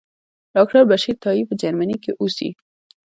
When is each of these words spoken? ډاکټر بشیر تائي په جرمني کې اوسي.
ډاکټر 0.55 0.83
بشیر 0.91 1.15
تائي 1.23 1.43
په 1.49 1.53
جرمني 1.61 1.97
کې 2.03 2.11
اوسي. 2.21 2.49